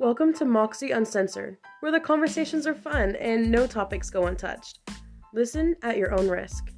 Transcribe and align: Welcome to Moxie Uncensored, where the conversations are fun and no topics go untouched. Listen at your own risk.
Welcome 0.00 0.32
to 0.36 0.46
Moxie 0.46 0.92
Uncensored, 0.92 1.58
where 1.80 1.92
the 1.92 2.00
conversations 2.00 2.66
are 2.66 2.74
fun 2.74 3.16
and 3.16 3.50
no 3.50 3.66
topics 3.66 4.08
go 4.08 4.28
untouched. 4.28 4.78
Listen 5.34 5.76
at 5.82 5.98
your 5.98 6.18
own 6.18 6.26
risk. 6.26 6.72